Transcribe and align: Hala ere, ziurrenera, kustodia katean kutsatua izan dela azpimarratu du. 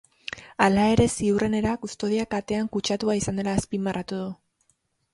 Hala 0.67 0.85
ere, 0.93 1.05
ziurrenera, 1.17 1.75
kustodia 1.85 2.27
katean 2.33 2.73
kutsatua 2.79 3.21
izan 3.23 3.41
dela 3.43 3.57
azpimarratu 3.63 4.25
du. 4.27 4.29